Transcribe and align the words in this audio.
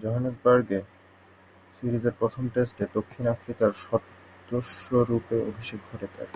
জোহেন্সবার্গে 0.00 0.78
সিরিজের 1.74 2.14
প্রথম 2.18 2.44
টেস্টে 2.48 2.84
দক্ষিণ 2.94 3.24
আফ্রিকার 3.26 3.70
সদস্যরূপে 3.82 5.36
অভিষেক 5.50 5.80
ঘটে 5.88 6.08
তার। 6.14 6.28